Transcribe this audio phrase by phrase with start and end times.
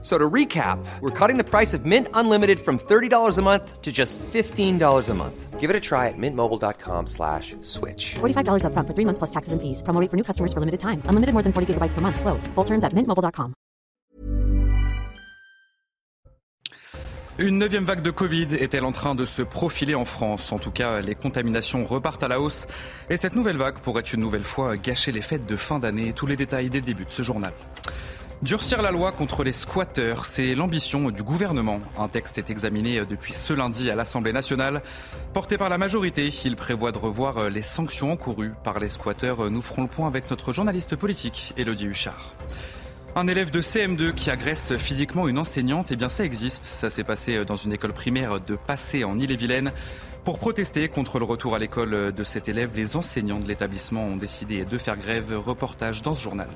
[0.00, 3.90] So to recap, we're cutting the price of Mint Unlimited from $30 a month to
[3.90, 5.58] just $15 a month.
[5.58, 8.14] Give it a try at mintmobile.com slash switch.
[8.20, 9.82] $45 upfront for three months plus taxes and fees.
[9.82, 11.02] Promo rate for new customers for limited time.
[11.06, 12.20] Unlimited more than 40 gigabytes per month.
[12.20, 12.46] Slows.
[12.54, 13.54] Full terms at mintmobile.com.
[17.40, 20.50] Une neuvième vague de Covid est-elle en train de se profiler en France?
[20.50, 22.66] En tout cas, les contaminations repartent à la hausse.
[23.10, 26.12] Et cette nouvelle vague pourrait une nouvelle fois gâcher les fêtes de fin d'année.
[26.12, 27.52] Tous les détails dès le début de ce journal.
[28.40, 31.80] Durcir la loi contre les squatteurs, c'est l'ambition du gouvernement.
[31.98, 34.80] Un texte est examiné depuis ce lundi à l'Assemblée nationale.
[35.32, 39.50] Porté par la majorité, il prévoit de revoir les sanctions encourues par les squatteurs.
[39.50, 42.36] Nous ferons le point avec notre journaliste politique, Elodie Huchard.
[43.16, 46.64] Un élève de CM2 qui agresse physiquement une enseignante, eh bien ça existe.
[46.64, 49.72] Ça s'est passé dans une école primaire de Passé en Ille-et-Vilaine.
[50.22, 54.16] Pour protester contre le retour à l'école de cet élève, les enseignants de l'établissement ont
[54.16, 55.36] décidé de faire grève.
[55.36, 56.48] Reportage dans ce journal.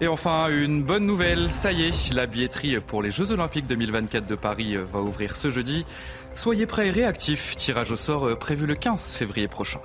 [0.00, 4.26] Et enfin, une bonne nouvelle, ça y est, la billetterie pour les Jeux Olympiques 2024
[4.26, 5.86] de Paris va ouvrir ce jeudi.
[6.34, 9.80] Soyez prêts et réactifs, tirage au sort prévu le 15 février prochain.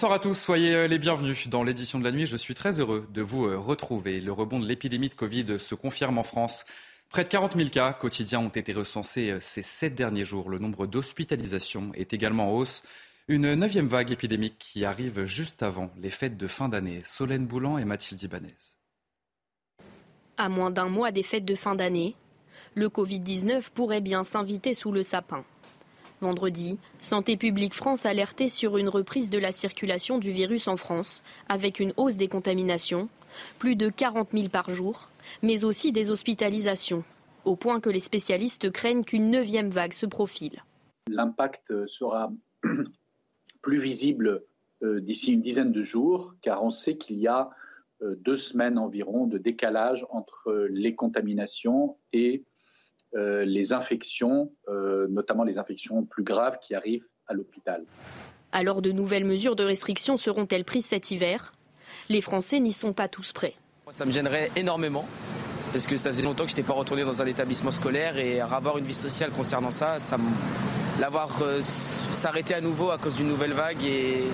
[0.00, 2.24] Bonsoir à tous, soyez les bienvenus dans l'édition de la nuit.
[2.24, 4.22] Je suis très heureux de vous retrouver.
[4.22, 6.64] Le rebond de l'épidémie de Covid se confirme en France.
[7.10, 10.48] Près de 40 000 cas quotidiens ont été recensés ces sept derniers jours.
[10.48, 12.82] Le nombre d'hospitalisations est également en hausse.
[13.28, 17.00] Une neuvième vague épidémique qui arrive juste avant les fêtes de fin d'année.
[17.04, 18.56] Solène Boulan et Mathilde Ibanez.
[20.38, 22.16] À moins d'un mois des fêtes de fin d'année,
[22.74, 25.44] le Covid-19 pourrait bien s'inviter sous le sapin.
[26.20, 31.22] Vendredi, Santé publique France alertait sur une reprise de la circulation du virus en France,
[31.48, 33.08] avec une hausse des contaminations,
[33.58, 35.08] plus de 40 000 par jour,
[35.42, 37.04] mais aussi des hospitalisations,
[37.44, 40.62] au point que les spécialistes craignent qu'une neuvième vague se profile.
[41.08, 42.32] L'impact sera
[43.62, 44.44] plus visible
[44.82, 47.50] d'ici une dizaine de jours, car on sait qu'il y a
[48.02, 52.44] deux semaines environ de décalage entre les contaminations et
[53.14, 57.84] euh, les infections, euh, notamment les infections plus graves qui arrivent à l'hôpital.
[58.52, 61.52] Alors de nouvelles mesures de restriction seront-elles prises cet hiver?
[62.08, 63.54] Les Français n'y sont pas tous prêts.
[63.90, 65.06] Ça me gênerait énormément
[65.72, 68.40] parce que ça faisait longtemps que je n'étais pas retourné dans un établissement scolaire et
[68.40, 70.16] avoir une vie sociale concernant ça, ça
[71.00, 74.24] l'avoir euh, s'arrêter à nouveau à cause d'une nouvelle vague et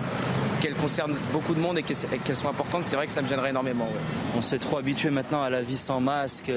[0.60, 3.50] qu'elle concerne beaucoup de monde et qu'elles sont importantes, c'est vrai que ça me gênerait
[3.50, 3.84] énormément.
[3.84, 4.00] Ouais.
[4.36, 6.50] On s'est trop habitué maintenant à la vie sans masque.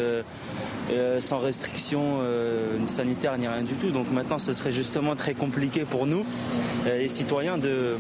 [0.92, 3.92] Euh, sans restriction euh, sanitaire ni rien du tout.
[3.92, 6.26] Donc maintenant, ce serait justement très compliqué pour nous,
[6.88, 7.98] euh, les citoyens, de,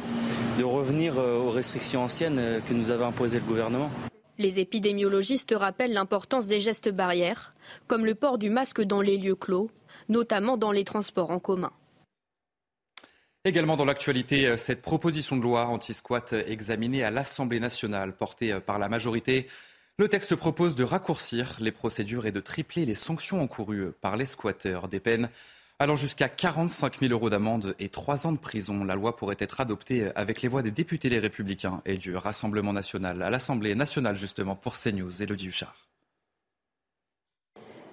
[0.57, 3.91] de revenir aux restrictions anciennes que nous avait imposées le gouvernement.
[4.39, 7.53] Les épidémiologistes rappellent l'importance des gestes barrières,
[7.87, 9.69] comme le port du masque dans les lieux clos,
[10.07, 11.71] notamment dans les transports en commun.
[13.45, 18.89] Également dans l'actualité, cette proposition de loi anti-squat examinée à l'Assemblée nationale, portée par la
[18.89, 19.47] majorité,
[19.99, 24.25] le texte propose de raccourcir les procédures et de tripler les sanctions encourues par les
[24.25, 24.87] squatteurs.
[24.87, 25.27] Des peines
[25.77, 28.83] allant jusqu'à 45 000 euros d'amende et trois ans de prison.
[28.83, 32.71] La loi pourrait être adoptée avec les voix des députés les Républicains et du Rassemblement
[32.73, 35.21] national à l'Assemblée nationale justement pour CNews.
[35.21, 35.88] Elodie Huchard.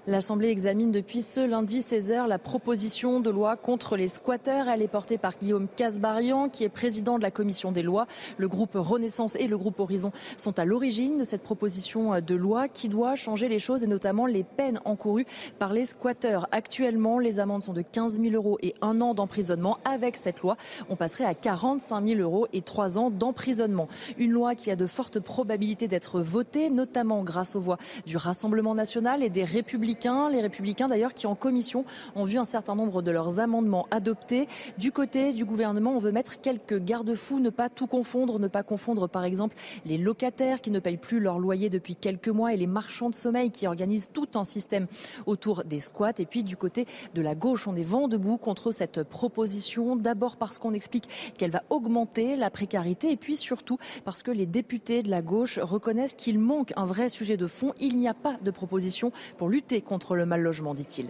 [0.08, 4.68] L'Assemblée examine depuis ce lundi 16h la proposition de loi contre les squatteurs.
[4.68, 8.06] Elle est portée par Guillaume Casbarian, qui est président de la commission des lois.
[8.38, 12.68] Le groupe Renaissance et le groupe Horizon sont à l'origine de cette proposition de loi
[12.68, 15.26] qui doit changer les choses et notamment les peines encourues
[15.58, 16.46] par les squatteurs.
[16.52, 19.78] Actuellement, les amendes sont de 15 000 euros et un an d'emprisonnement.
[19.84, 20.56] Avec cette loi,
[20.88, 23.88] on passerait à 45 000 euros et trois ans d'emprisonnement.
[24.18, 28.76] Une loi qui a de fortes probabilités d'être votée, notamment grâce aux voix du Rassemblement
[28.76, 31.84] national et des Républicains les républicains d'ailleurs qui en commission
[32.14, 34.46] ont vu un certain nombre de leurs amendements adoptés.
[34.78, 38.62] Du côté du gouvernement, on veut mettre quelques garde-fous, ne pas tout confondre, ne pas
[38.62, 42.56] confondre par exemple les locataires qui ne payent plus leur loyer depuis quelques mois et
[42.56, 44.86] les marchands de sommeil qui organisent tout un système
[45.26, 46.18] autour des squats.
[46.18, 49.96] Et puis du côté de la gauche, on est vent debout contre cette proposition.
[49.96, 54.46] D'abord parce qu'on explique qu'elle va augmenter la précarité et puis surtout parce que les
[54.46, 57.72] députés de la gauche reconnaissent qu'il manque un vrai sujet de fond.
[57.80, 61.08] Il n'y a pas de proposition pour lutter contre le mal logement, dit-il.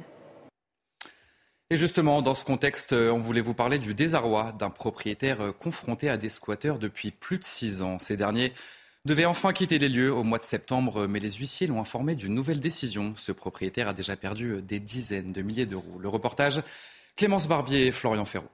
[1.70, 6.17] Et justement, dans ce contexte, on voulait vous parler du désarroi d'un propriétaire confronté à
[6.17, 7.99] des squatteurs depuis plus de six ans.
[7.99, 8.52] Ces derniers
[9.05, 12.34] devait enfin quitter les lieux au mois de septembre, mais les huissiers l'ont informé d'une
[12.34, 13.14] nouvelle décision.
[13.17, 15.99] Ce propriétaire a déjà perdu des dizaines de milliers d'euros.
[15.99, 16.62] Le reportage,
[17.17, 18.49] Clémence Barbier et Florian Ferraud.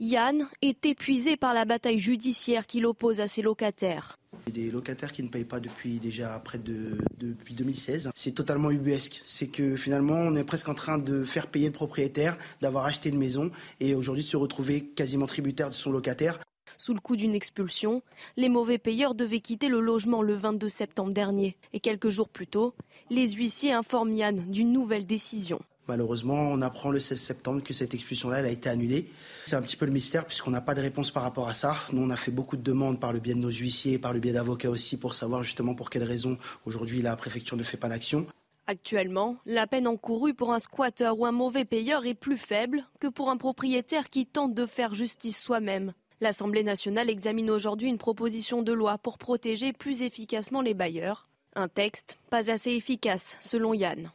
[0.00, 4.18] Yann est épuisé par la bataille judiciaire qui l'oppose à ses locataires.
[4.52, 8.10] Des locataires qui ne payent pas depuis déjà près de depuis 2016.
[8.14, 9.20] C'est totalement ubuesque.
[9.24, 13.08] C'est que finalement, on est presque en train de faire payer le propriétaire d'avoir acheté
[13.08, 13.50] une maison
[13.80, 16.38] et aujourd'hui de se retrouver quasiment tributaire de son locataire.
[16.76, 18.02] Sous le coup d'une expulsion,
[18.36, 21.56] les mauvais payeurs devaient quitter le logement le 22 septembre dernier.
[21.72, 22.72] Et quelques jours plus tôt,
[23.10, 25.60] les huissiers informent Yann d'une nouvelle décision.
[25.88, 29.10] Malheureusement, on apprend le 16 septembre que cette expulsion-là a été annulée.
[29.46, 31.76] C'est un petit peu le mystère puisqu'on n'a pas de réponse par rapport à ça.
[31.92, 34.20] Nous, on a fait beaucoup de demandes par le biais de nos huissiers par le
[34.20, 36.36] biais d'avocats aussi pour savoir justement pour quelles raisons
[36.66, 38.26] aujourd'hui la préfecture ne fait pas d'action.
[38.66, 43.06] Actuellement, la peine encourue pour un squatteur ou un mauvais payeur est plus faible que
[43.06, 45.94] pour un propriétaire qui tente de faire justice soi-même.
[46.20, 51.28] L'Assemblée nationale examine aujourd'hui une proposition de loi pour protéger plus efficacement les bailleurs.
[51.54, 54.10] Un texte pas assez efficace, selon Yann.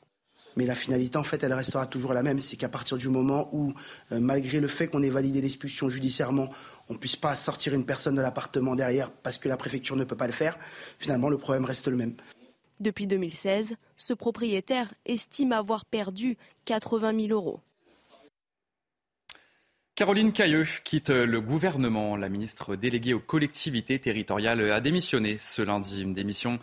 [0.56, 2.40] Mais la finalité, en fait, elle restera toujours la même.
[2.40, 3.74] C'est qu'à partir du moment où,
[4.12, 6.50] euh, malgré le fait qu'on ait validé l'expulsion judiciairement,
[6.90, 10.04] on ne puisse pas sortir une personne de l'appartement derrière parce que la préfecture ne
[10.04, 10.58] peut pas le faire,
[11.00, 12.16] finalement, le problème reste le même.
[12.80, 17.60] Depuis 2016, ce propriétaire estime avoir perdu 80 000 euros.
[19.96, 22.18] Caroline Cailleux quitte le gouvernement.
[22.18, 26.02] La ministre déléguée aux collectivités territoriales a démissionné ce lundi.
[26.02, 26.60] Une démission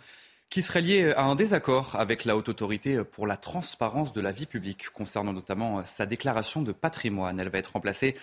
[0.51, 4.33] qui serait liée à un désaccord avec la haute autorité pour la transparence de la
[4.33, 7.39] vie publique, concernant notamment sa déclaration de patrimoine.
[7.39, 8.15] Elle va être remplacée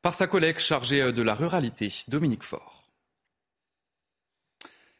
[0.00, 2.88] par sa collègue chargée de la ruralité, Dominique Faure.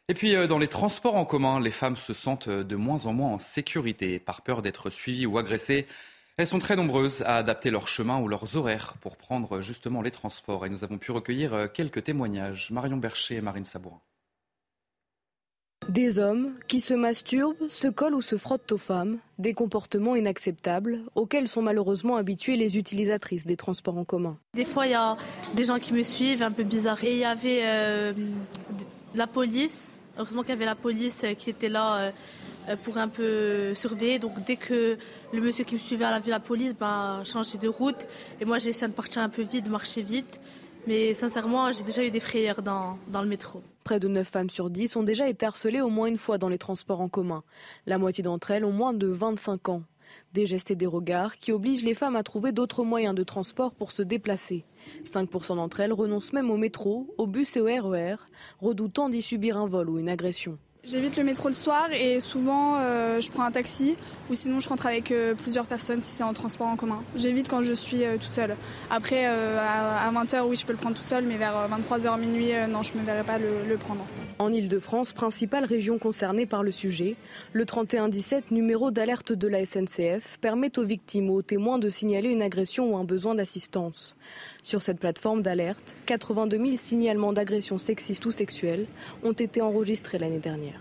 [0.09, 3.31] Et puis, dans les transports en commun, les femmes se sentent de moins en moins
[3.31, 5.87] en sécurité par peur d'être suivies ou agressées.
[6.35, 10.11] Elles sont très nombreuses à adapter leur chemin ou leurs horaires pour prendre justement les
[10.11, 10.65] transports.
[10.65, 12.71] Et nous avons pu recueillir euh, quelques témoignages.
[12.71, 14.01] Marion Bercher et Marine Sabourin.
[15.89, 20.99] Des hommes qui se masturbent, se collent ou se frottent aux femmes, des comportements inacceptables
[21.15, 24.37] auxquels sont malheureusement habituées les utilisatrices des transports en commun.
[24.55, 25.17] Des fois, il y a
[25.55, 27.03] des gens qui me suivent, un peu bizarre.
[27.03, 28.13] Et il y avait euh,
[29.15, 29.99] la police.
[30.17, 31.95] Heureusement qu'il y avait la police qui était là.
[31.95, 32.11] Euh,
[32.69, 34.19] euh, pour un peu surveiller.
[34.19, 34.97] Donc dès que
[35.33, 38.07] le monsieur qui me suivait a vu la police, ben, changé de route.
[38.39, 40.39] Et moi j'essaie de partir un peu vite, marcher vite.
[40.85, 43.61] Mais sincèrement, j'ai déjà eu des frayeurs dans, le métro.
[43.85, 46.49] Près de 9 femmes sur 10 ont déjà été harcelées au moins une fois dans
[46.49, 47.43] les transports en commun.
[47.85, 49.83] La moitié d'entre elles ont moins de 25 ans.
[50.33, 53.73] Des gestes et des regards qui obligent les femmes à trouver d'autres moyens de transport
[53.73, 54.65] pour se déplacer.
[55.05, 58.17] 5% d'entre elles renoncent même au métro, au bus et au RER, e
[58.59, 60.57] redoutant d'y subir un vol ou une agression.
[60.85, 63.95] J'évite le métro le soir et souvent euh, je prends un taxi
[64.29, 67.01] ou sinon je rentre avec euh, plusieurs personnes si c'est en transport en commun.
[67.15, 68.57] J'évite quand je suis euh, toute seule.
[68.91, 72.83] Après à, 20h oui je peux le prendre toute seule mais vers 23h minuit non
[72.83, 74.05] je ne me verrai pas le, prendre.
[74.39, 77.15] En Ile-de-France, principale région concernée par le sujet,
[77.53, 82.29] le 3117 numéro d'alerte de la SNCF permet aux victimes ou aux témoins de signaler
[82.29, 84.17] une agression ou un besoin d'assistance.
[84.63, 88.87] Sur cette plateforme d'alerte, 82 000 signalements d'agressions sexistes ou sexuelles
[89.23, 90.72] ont été enregistrés l'année dernière.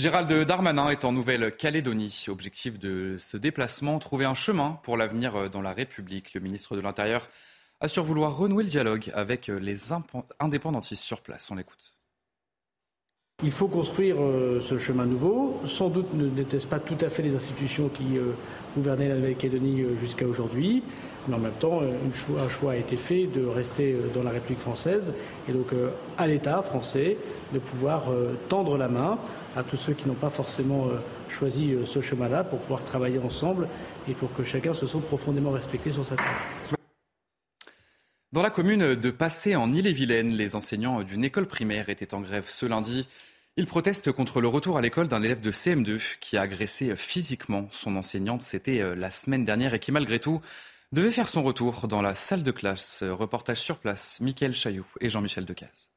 [0.00, 2.24] Gérald Darmanin est en Nouvelle-Calédonie.
[2.28, 6.32] Objectif de ce déplacement, trouver un chemin pour l'avenir dans la République.
[6.32, 7.28] Le ministre de l'Intérieur
[7.80, 9.92] assure vouloir renouer le dialogue avec les
[10.38, 11.50] indépendantistes sur place.
[11.50, 11.99] On l'écoute.
[13.42, 15.58] Il faut construire euh, ce chemin nouveau.
[15.64, 18.32] Sans doute ne n'était-ce pas tout à fait les institutions qui euh,
[18.76, 20.82] gouvernaient la Nouvelle-Calédonie euh, jusqu'à aujourd'hui.
[21.26, 25.12] Mais en même temps, un choix a été fait de rester dans la République française
[25.48, 25.66] et donc
[26.16, 27.18] à l'État français
[27.52, 28.04] de pouvoir
[28.48, 29.18] tendre la main
[29.54, 30.86] à tous ceux qui n'ont pas forcément
[31.28, 33.68] choisi ce chemin-là pour pouvoir travailler ensemble
[34.08, 36.79] et pour que chacun se sente profondément respecté sur sa terre.
[38.32, 42.46] Dans la commune de Passé en Ille-et-Vilaine, les enseignants d'une école primaire étaient en grève
[42.48, 43.08] ce lundi.
[43.56, 47.66] Ils protestent contre le retour à l'école d'un élève de CM2 qui a agressé physiquement
[47.72, 48.42] son enseignante.
[48.42, 50.40] C'était euh, la semaine dernière et qui, malgré tout,
[50.92, 53.02] devait faire son retour dans la salle de classe.
[53.02, 55.90] Reportage sur place, Mickaël Chailloux et Jean-Michel Decaze.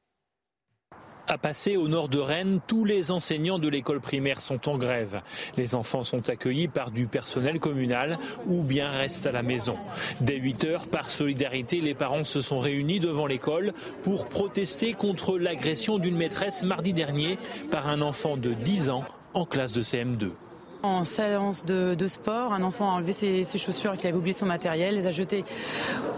[1.26, 5.22] À passer au nord de Rennes, tous les enseignants de l'école primaire sont en grève.
[5.56, 9.76] Les enfants sont accueillis par du personnel communal ou bien restent à la maison.
[10.20, 15.38] Dès 8 heures, par solidarité, les parents se sont réunis devant l'école pour protester contre
[15.38, 17.38] l'agression d'une maîtresse mardi dernier
[17.70, 20.30] par un enfant de 10 ans en classe de CM2.
[20.84, 24.96] En séance de, sport, un enfant a enlevé ses, chaussures qu'il avait oublié son matériel,
[24.96, 25.42] les a jetées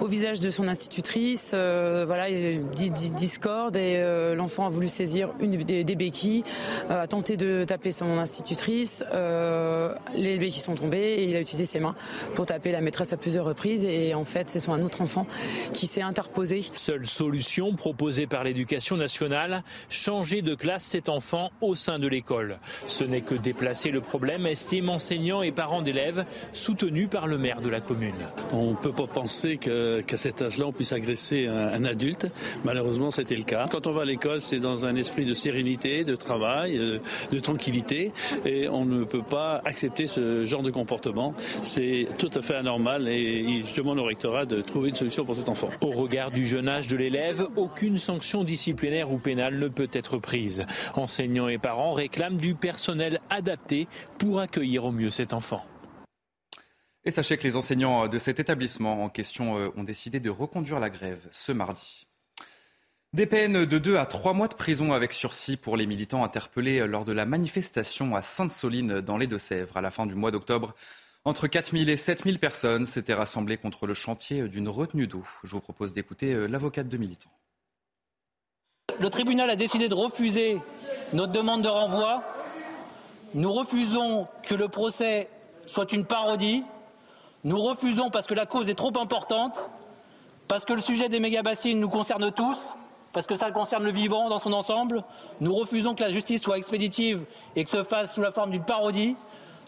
[0.00, 1.52] au visage de son institutrice.
[1.54, 2.26] Euh, voilà,
[2.72, 6.42] discorde et euh, l'enfant a voulu saisir une des, béquilles,
[6.90, 9.04] euh, a tenté de taper son institutrice.
[9.12, 11.94] les béquilles sont tombées et il a utilisé ses mains
[12.34, 15.28] pour taper la maîtresse à plusieurs reprises et en fait c'est un autre enfant
[15.74, 16.64] qui s'est interposé.
[16.74, 22.58] Seule solution proposée par l'éducation nationale, changer de classe cet enfant au sein de l'école.
[22.88, 27.60] Ce n'est que déplacer le problème estiment enseignants et parents d'élèves soutenus par le maire
[27.60, 28.14] de la commune.
[28.54, 32.26] On ne peut pas penser qu'à cet âge-là, on puisse agresser un, adulte.
[32.64, 33.68] Malheureusement, c'était le cas.
[33.70, 36.98] Quand on va à l'école, c'est dans un esprit de sérénité, de travail, euh,
[37.30, 38.12] de tranquillité,
[38.46, 41.34] et on ne peut pas accepter ce genre de comportement.
[41.62, 45.34] C'est tout à fait anormal et je demande au rectorat de trouver une solution pour
[45.34, 45.68] cet enfant.
[45.82, 50.16] Au regard du jeune âge de l'élève, aucune sanction disciplinaire ou pénale ne peut être
[50.16, 50.64] prise.
[50.94, 53.86] Enseignants et parents réclament du personnel adapté
[54.18, 55.64] pour accueillir au mieux cet enfant.
[57.04, 60.78] Et sachez que les enseignants de cet établissement en question euh, ont décidé de reconduire
[60.80, 62.06] la grève ce mardi.
[63.12, 66.86] Des peines de 2 à 3 mois de prison avec sursis pour les militants interpellés
[66.86, 70.74] lors de la manifestation à Sainte-Soline dans les Deux-Sèvres à la fin du mois d'octobre.
[71.24, 75.24] Entre 4 000 et 7 000 personnes s'étaient rassemblées contre le chantier d'une retenue d'eau.
[75.42, 77.32] Je vous propose d'écouter euh, l'avocate de militants.
[79.00, 80.58] Le tribunal a décidé de refuser
[81.12, 82.22] notre demande de renvoi
[83.36, 85.28] nous refusons que le procès
[85.66, 86.64] soit une parodie.
[87.44, 89.62] Nous refusons parce que la cause est trop importante,
[90.48, 92.74] parce que le sujet des méga-bassines nous concerne tous,
[93.12, 95.04] parce que ça concerne le vivant dans son ensemble.
[95.42, 97.26] Nous refusons que la justice soit expéditive
[97.56, 99.16] et que se fasse sous la forme d'une parodie.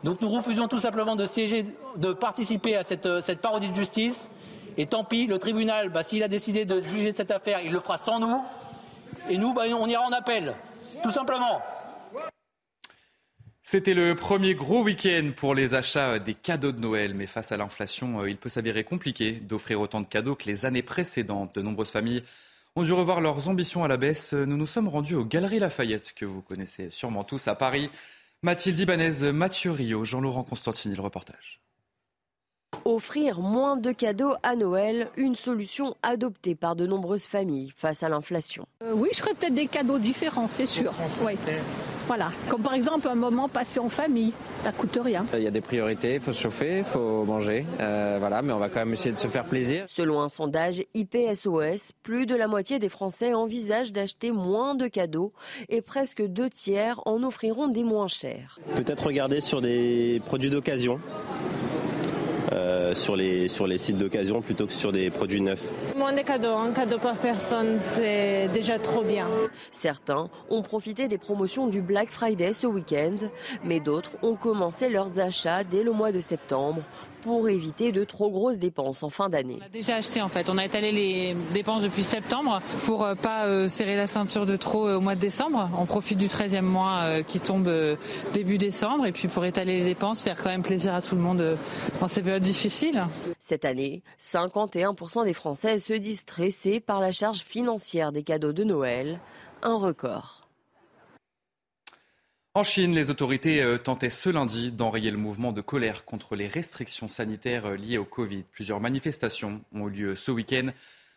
[0.03, 4.31] Donc nous refusons tout simplement de participer à cette, parodie de justice.
[4.79, 7.81] Et tant pis, le tribunal, bah, s'il a décidé de juger cette affaire, il le
[7.81, 8.43] fera sans nous.
[9.29, 10.55] Et nous, bah, on ira en appel,
[11.03, 11.61] tout simplement.
[13.71, 17.59] C'était le premier gros week-end pour les achats des cadeaux de Noël, mais face à
[17.59, 21.55] l'inflation, euh, il peut s'avérer compliqué d'offrir autant de cadeaux que les années précédentes.
[21.55, 22.23] De nombreuses familles
[22.77, 24.33] ont dû revoir leurs ambitions à la baisse.
[24.33, 27.91] Nous nous sommes rendus aux Galeries Lafayette, que vous connaissez sûrement tous à Paris.
[28.43, 31.61] Mathilde Ibanez, Mathieu Rio, Jean-Laurent Constantini, le reportage.
[32.87, 38.09] Offrir moins de cadeaux à Noël, une solution adoptée par de nombreuses familles face à
[38.09, 38.67] l'inflation.
[38.83, 40.95] Euh, oui, je ferais peut-être des cadeaux différents, c'est sûr.
[41.23, 41.35] Oui.
[42.09, 45.27] Voilà, comme par exemple un moment passé en famille, ça coûte rien.
[45.35, 48.55] Il y a des priorités, il faut se chauffer, il faut manger, euh, voilà, mais
[48.55, 49.85] on va quand même essayer de se faire plaisir.
[49.89, 55.35] Selon un sondage IPSOS, plus de la moitié des Français envisagent d'acheter moins de cadeaux
[55.69, 58.59] et presque deux tiers en offriront des moins chers.
[58.75, 61.01] Peut-être regarder sur des produits d'occasion.
[62.53, 65.71] Euh, sur, les, sur les sites d'occasion plutôt que sur des produits neufs.
[65.97, 69.27] Moins de cadeaux, un cadeau par personne, c'est déjà trop bien.
[69.71, 73.17] Certains ont profité des promotions du Black Friday ce week-end,
[73.65, 76.83] mais d'autres ont commencé leurs achats dès le mois de septembre
[77.23, 79.59] pour éviter de trop grosses dépenses en fin d'année.
[79.61, 83.15] On a déjà acheté en fait, on a étalé les dépenses depuis septembre pour euh,
[83.15, 85.71] pas euh, serrer la ceinture de trop euh, au mois de décembre.
[85.79, 87.71] On profite du 13e mois qui tombe
[88.33, 91.21] début décembre et puis pour étaler les dépenses, faire quand même plaisir à tout le
[91.21, 91.57] monde
[92.01, 93.03] dans ces périodes difficiles.
[93.39, 98.65] Cette année, 51% des Français se disent stressés par la charge financière des cadeaux de
[98.65, 99.21] Noël,
[99.63, 100.38] un record.
[102.55, 106.49] En Chine, les autorités euh, tentaient ce lundi d'enrayer le mouvement de colère contre les
[106.49, 108.45] restrictions sanitaires euh, liées au Covid.
[108.51, 110.71] Plusieurs manifestations ont eu lieu ce week-end,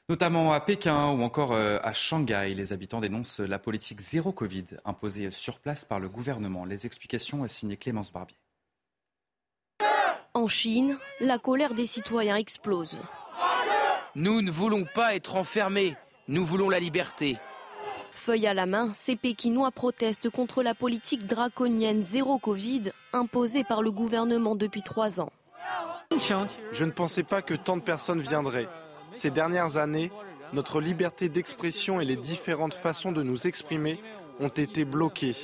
[0.10, 2.54] notamment à Pékin ou encore euh, à Shanghai.
[2.54, 6.66] Les habitants dénoncent la politique zéro Covid imposée sur place par le gouvernement.
[6.66, 8.38] Les explications signées Clémence Barbier.
[10.34, 13.00] En Chine, la colère des citoyens explose.
[14.16, 15.96] Nous ne voulons pas être enfermés,
[16.28, 17.38] nous voulons la liberté.
[18.14, 23.82] Feuille à la main, ces Pékinois protestent contre la politique draconienne zéro Covid imposée par
[23.82, 25.32] le gouvernement depuis trois ans.
[26.72, 28.68] Je ne pensais pas que tant de personnes viendraient.
[29.14, 30.12] Ces dernières années,
[30.54, 34.02] notre liberté d'expression et les différentes façons de nous exprimer
[34.40, 35.36] ont été bloquées.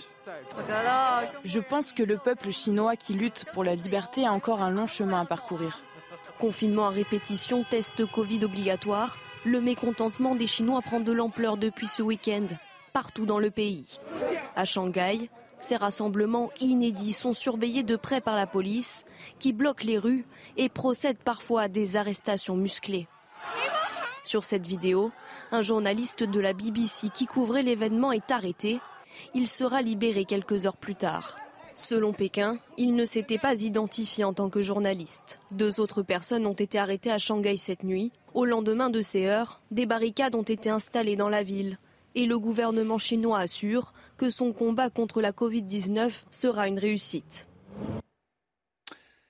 [1.43, 4.87] Je pense que le peuple chinois qui lutte pour la liberté a encore un long
[4.87, 5.81] chemin à parcourir.
[6.37, 12.01] Confinement à répétition, test Covid obligatoire, le mécontentement des Chinois prend de l'ampleur depuis ce
[12.03, 12.47] week-end,
[12.93, 13.99] partout dans le pays.
[14.55, 19.05] À Shanghai, ces rassemblements inédits sont surveillés de près par la police,
[19.39, 20.25] qui bloque les rues
[20.57, 23.07] et procède parfois à des arrestations musclées.
[24.23, 25.11] Sur cette vidéo,
[25.51, 28.81] un journaliste de la BBC qui couvrait l'événement est arrêté.
[29.33, 31.37] Il sera libéré quelques heures plus tard.
[31.79, 35.39] Selon Pékin, il ne s'était pas identifié en tant que journaliste.
[35.51, 38.11] Deux autres personnes ont été arrêtées à Shanghai cette nuit.
[38.33, 41.77] Au lendemain de ces heures, des barricades ont été installées dans la ville.
[42.15, 47.47] Et le gouvernement chinois assure que son combat contre la Covid-19 sera une réussite.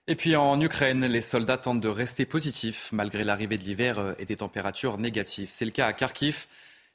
[0.08, 4.26] Et puis en Ukraine, les soldats tentent de rester positifs malgré l'arrivée de l'hiver et
[4.26, 5.50] des températures négatives.
[5.52, 6.48] C'est le cas à Kharkiv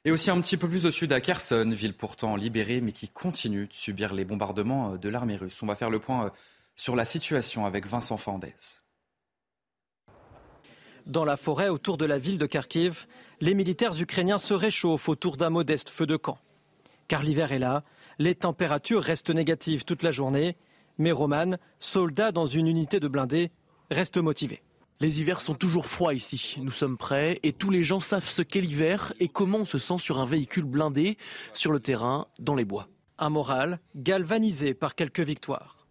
[0.05, 3.07] et aussi un petit peu plus au sud à Kherson, ville pourtant libérée mais qui
[3.07, 5.61] continue de subir les bombardements de l'armée russe.
[5.63, 6.31] On va faire le point
[6.75, 8.53] sur la situation avec Vincent Fandez.
[11.05, 13.07] Dans la forêt autour de la ville de Kharkiv,
[13.41, 16.37] les militaires ukrainiens se réchauffent autour d'un modeste feu de camp.
[17.07, 17.81] Car l'hiver est là,
[18.19, 20.55] les températures restent négatives toute la journée
[20.97, 23.51] mais Roman, soldat dans une unité de blindés,
[23.91, 24.61] reste motivé.
[25.03, 26.55] Les hivers sont toujours froids ici.
[26.61, 29.77] Nous sommes prêts et tous les gens savent ce qu'est l'hiver et comment on se
[29.77, 31.17] sent sur un véhicule blindé,
[31.53, 32.87] sur le terrain, dans les bois.
[33.17, 35.85] Un moral galvanisé par quelques victoires.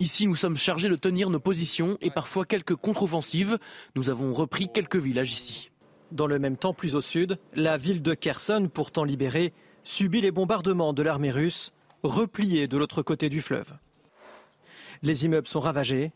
[0.00, 3.58] Ici, nous sommes chargés de tenir nos positions et parfois quelques contre-offensives.
[3.96, 5.70] Nous avons repris quelques villages ici.
[6.10, 9.52] Dans le même temps, plus au sud, la ville de Kherson, pourtant libérée,
[9.82, 13.74] subit les bombardements de l'armée russe, repliée de l'autre côté du fleuve.
[15.02, 16.12] Les immeubles sont ravagés.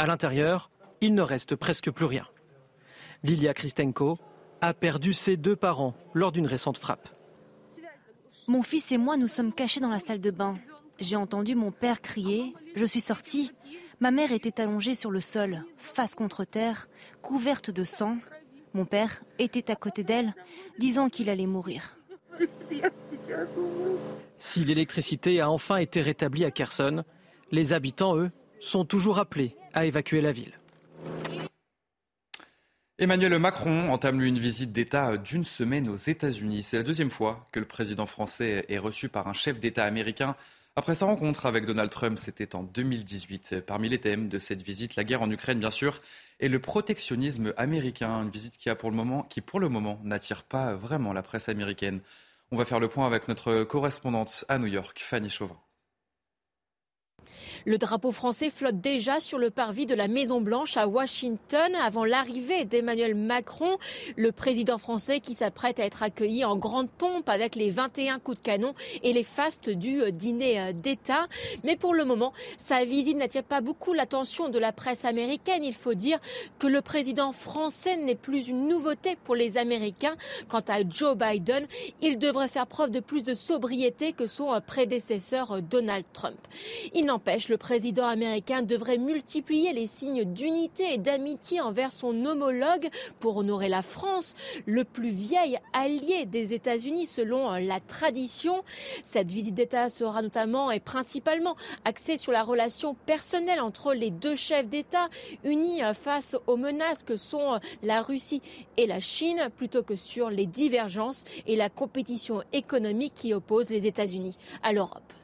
[0.00, 2.26] À l'intérieur, il ne reste presque plus rien.
[3.22, 4.18] Lilia Kristenko
[4.60, 7.08] a perdu ses deux parents lors d'une récente frappe.
[8.48, 10.58] Mon fils et moi nous sommes cachés dans la salle de bain.
[11.00, 12.54] J'ai entendu mon père crier.
[12.74, 13.52] Je suis sortie.
[14.00, 16.88] Ma mère était allongée sur le sol, face contre terre,
[17.20, 18.18] couverte de sang.
[18.74, 20.34] Mon père était à côté d'elle,
[20.78, 21.96] disant qu'il allait mourir.
[24.38, 27.04] Si l'électricité a enfin été rétablie à Kherson,
[27.50, 30.57] les habitants, eux, sont toujours appelés à évacuer la ville.
[33.00, 36.64] Emmanuel Macron entame une visite d'État d'une semaine aux États-Unis.
[36.64, 40.34] C'est la deuxième fois que le président français est reçu par un chef d'État américain.
[40.74, 43.60] Après sa rencontre avec Donald Trump, c'était en 2018.
[43.64, 46.00] Parmi les thèmes de cette visite, la guerre en Ukraine, bien sûr,
[46.40, 48.20] et le protectionnisme américain.
[48.24, 51.22] Une visite qui, a pour le moment, qui pour le moment, n'attire pas vraiment la
[51.22, 52.00] presse américaine.
[52.50, 55.56] On va faire le point avec notre correspondante à New York, Fanny Chauvin.
[57.64, 62.04] Le drapeau français flotte déjà sur le parvis de la Maison Blanche à Washington avant
[62.04, 63.78] l'arrivée d'Emmanuel Macron,
[64.16, 68.38] le président français qui s'apprête à être accueilli en grande pompe avec les 21 coups
[68.40, 71.26] de canon et les fastes du euh, dîner euh, d'État.
[71.64, 75.64] Mais pour le moment, sa visite n'attire pas beaucoup l'attention de la presse américaine.
[75.64, 76.18] Il faut dire
[76.58, 80.16] que le président français n'est plus une nouveauté pour les Américains.
[80.48, 81.66] Quant à Joe Biden,
[82.00, 86.38] il devrait faire preuve de plus de sobriété que son euh, prédécesseur Donald Trump.
[87.18, 93.38] N'empêche le président américain devrait multiplier les signes d'unité et d'amitié envers son homologue pour
[93.38, 98.62] honorer la France, le plus vieil allié des États-Unis selon la tradition.
[99.02, 104.36] Cette visite d'État sera notamment et principalement axée sur la relation personnelle entre les deux
[104.36, 105.08] chefs d'État
[105.42, 108.42] unis face aux menaces que sont la Russie
[108.76, 113.88] et la Chine plutôt que sur les divergences et la compétition économique qui opposent les
[113.88, 115.17] États-Unis à l'Europe.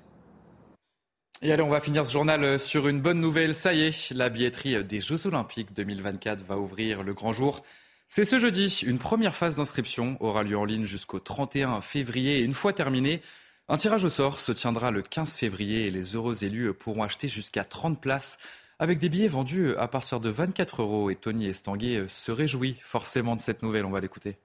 [1.44, 3.54] Et allez, on va finir ce journal euh, sur une bonne nouvelle.
[3.54, 7.60] Ça y est, la billetterie des Jeux Olympiques 2024 va ouvrir le grand jour.
[8.08, 8.80] C'est ce jeudi.
[8.86, 12.38] Une première phase d'inscription aura lieu en ligne jusqu'au 31 février.
[12.38, 13.20] Et une fois terminée,
[13.68, 17.28] un tirage au sort se tiendra le 15 février et les heureux élus pourront acheter
[17.28, 18.38] jusqu'à 30 places
[18.78, 21.10] avec des billets vendus à partir de 24 euros.
[21.10, 23.84] Et Tony Estanguet se réjouit forcément de cette nouvelle.
[23.84, 24.38] On va l'écouter.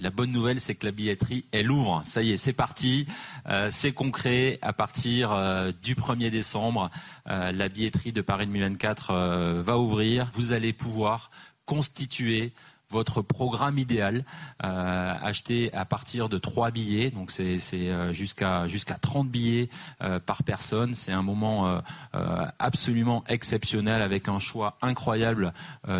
[0.00, 2.02] La bonne nouvelle, c'est que la billetterie, elle ouvre.
[2.06, 3.06] Ça y est, c'est parti.
[3.48, 4.58] Euh, c'est concret.
[4.62, 6.90] À partir euh, du 1er décembre,
[7.28, 10.30] euh, la billetterie de Paris 2024 va ouvrir.
[10.34, 11.30] Vous allez pouvoir
[11.66, 12.52] constituer
[12.90, 14.24] votre programme idéal,
[14.64, 19.68] euh, acheté à partir de 3 billets, donc c'est euh, jusqu'à jusqu'à 30 billets
[20.02, 20.94] euh, par personne.
[20.94, 25.52] C'est un moment euh, absolument exceptionnel avec un choix incroyable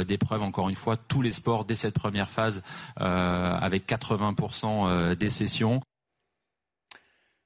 [0.07, 0.43] d'épreuves.
[0.43, 2.63] Encore une fois, tous les sports dès cette première phase
[2.97, 5.81] avec 80% des sessions.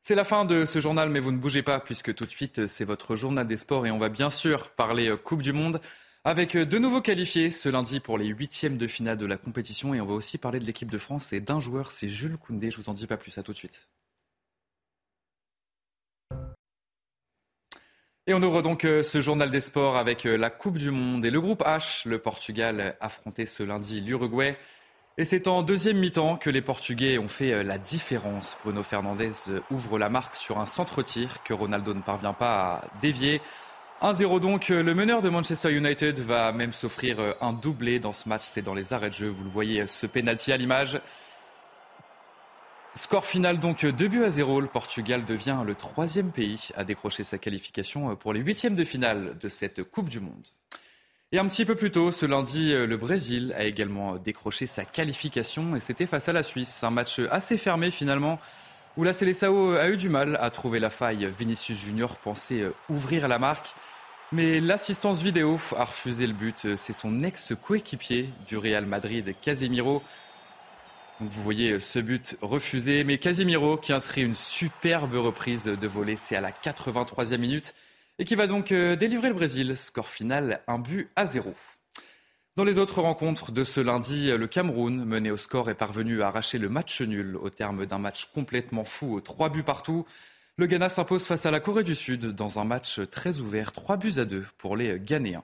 [0.02, 2.66] C'est la fin de ce journal, mais vous ne bougez pas puisque tout de suite
[2.66, 5.80] c'est votre journal des sports et on va bien sûr parler Coupe du Monde.
[6.26, 9.92] Avec euh, de nouveaux qualifiés ce lundi pour les huitièmes de finale de la compétition
[9.92, 12.70] et on va aussi parler de l'équipe de France et d'un joueur, c'est Jules Koundé.
[12.70, 13.90] Je vous en dis pas plus, à tout de suite.
[18.26, 21.26] Et on ouvre donc euh, ce journal des sports avec euh, la Coupe du Monde
[21.26, 22.08] et le groupe H.
[22.08, 24.56] Le Portugal affrontait ce lundi l'Uruguay.
[25.18, 28.56] Et c'est en deuxième mi-temps que les Portugais ont fait la différence.
[28.64, 29.30] Bruno Fernandez
[29.70, 33.42] ouvre la marque sur un centre-tir que Ronaldo ne parvient pas à dévier.
[34.04, 38.28] 1-0 donc, le meneur de Manchester United va même s'offrir euh, un doublé dans ce
[38.28, 41.00] match, c'est dans les arrêts de jeu, vous le voyez, ce penalty à l'image.
[42.94, 47.24] Score final donc 2 buts à 0, le Portugal devient le troisième pays à décrocher
[47.24, 50.48] sa qualification euh, pour les huitièmes de finale de cette Coupe du Monde.
[51.32, 54.84] Et un petit peu plus tôt, ce lundi, euh, le Brésil a également décroché sa
[54.84, 56.84] qualification et c'était face à la Suisse.
[56.84, 58.38] Un match assez fermé finalement,
[58.98, 61.26] où la Célessao a eu du mal à trouver la faille.
[61.38, 63.74] Vinicius Junior pensait ouvrir la marque.
[64.34, 66.74] Mais l'assistance vidéo a refusé le but.
[66.76, 70.02] C'est son ex-coéquipier du Real Madrid, Casemiro.
[71.20, 73.04] Vous voyez ce but refusé.
[73.04, 76.16] Mais Casemiro qui inscrit une superbe reprise de volée.
[76.16, 77.74] C'est à la 83e minute.
[78.18, 79.76] Et qui va donc euh, délivrer le Brésil.
[79.76, 81.54] Score final, un but à zéro.
[82.56, 86.26] Dans les autres rencontres de ce lundi, le Cameroun, mené au score, est parvenu à
[86.26, 90.04] arracher le match nul au terme d'un match complètement fou, trois buts partout.
[90.56, 93.96] Le Ghana s'impose face à la Corée du Sud dans un match très ouvert, 3
[93.96, 95.42] buts à 2 pour les Ghanéens.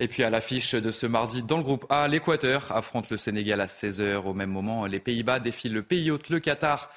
[0.00, 3.62] Et puis à l'affiche de ce mardi dans le groupe A, l'Équateur affronte le Sénégal
[3.62, 4.26] à 16h.
[4.26, 6.90] Au même moment, les Pays-Bas défilent le pays hôte, le Qatar.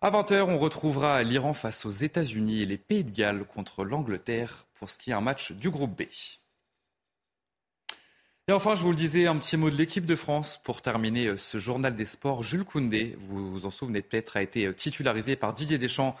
[0.00, 4.66] À 20h, on retrouvera l'Iran face aux États-Unis et les Pays de Galles contre l'Angleterre
[4.74, 6.04] pour ce qui est un match du groupe B.
[8.52, 11.28] Et enfin, je vous le disais, un petit mot de l'équipe de France pour terminer
[11.28, 12.42] euh, ce journal des sports.
[12.42, 16.14] Jules Koundé, vous vous en souvenez peut-être, a été euh, titularisé par Didier Deschamps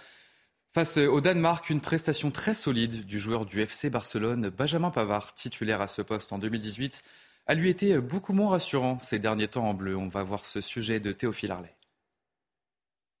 [0.72, 1.68] face euh, au Danemark.
[1.68, 6.32] Une prestation très solide du joueur du FC Barcelone, Benjamin Pavard, titulaire à ce poste
[6.32, 7.02] en 2018,
[7.48, 9.94] a lui été beaucoup moins rassurant ces derniers temps en bleu.
[9.94, 11.76] On va voir ce sujet de Théophile Arlet.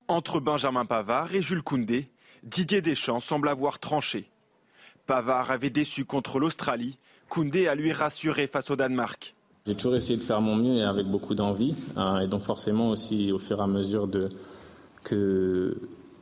[0.08, 2.10] Entre Benjamin Pavard et Jules Koundé,
[2.44, 4.30] Didier Deschamps semble avoir tranché.
[5.06, 6.98] Pavard avait déçu contre l'Australie
[7.32, 9.34] Koundé a lui rassuré face au Danemark.
[9.66, 11.74] J'ai toujours essayé de faire mon mieux et avec beaucoup d'envie.
[11.96, 14.28] Hein, et donc forcément aussi au fur et à mesure de,
[15.02, 15.78] que,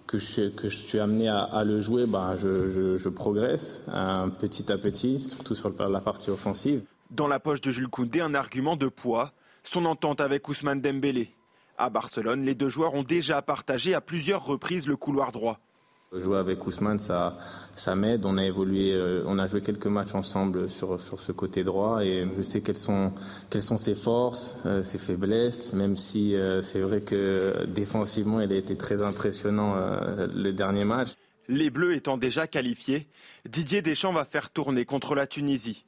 [0.07, 4.71] que, je, que je suis amené à, le jouer, bah, je, je, progresse hein, petit
[4.71, 6.85] à petit, surtout sur la partie offensive.
[7.11, 9.33] Dans la poche de Jules Koundé, un argument de poids,
[9.65, 11.35] son entente avec Ousmane Dembélé.
[11.77, 15.59] À Barcelone, les deux joueurs ont déjà partagé à plusieurs reprises le couloir droit.
[16.13, 17.39] Jouer avec Ousmane, ça,
[17.77, 18.27] ça m'aide.
[18.27, 22.05] On a évolué, euh, on a joué quelques matchs ensemble sur, sur ce côté droit
[22.05, 23.13] et je sais quelles sont,
[23.49, 28.53] quelles sont ses forces, euh, ses faiblesses, même si euh, c'est vrai que défensivement, il
[28.53, 29.77] a été très impressionnant
[30.35, 31.11] le dernier match.
[31.47, 33.07] Les Bleus étant déjà qualifiés,
[33.49, 35.87] Didier Deschamps va faire tourner contre la Tunisie.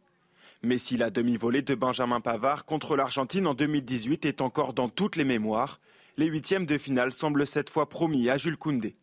[0.63, 5.17] Mais si la demi-volée de Benjamin Pavard contre l'Argentine en 2018 est encore dans toutes
[5.17, 5.81] les mémoires,
[6.17, 8.95] les huitièmes de finale semblent cette fois promis à Jules Koundé.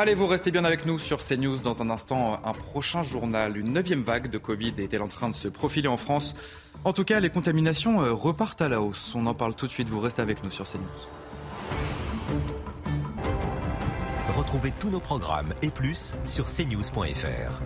[0.00, 1.58] Allez, vous restez bien avec nous sur CNews.
[1.58, 3.56] Dans un instant, un prochain journal.
[3.56, 6.36] Une neuvième vague de Covid est-elle en train de se profiler en France?
[6.84, 9.14] En tout cas, les contaminations euh, repartent à la hausse.
[9.16, 9.88] On en parle tout de suite.
[9.88, 10.84] Vous restez avec nous sur CNews.
[14.36, 17.60] Retrouvez tous nos programmes et plus sur cnews.fr.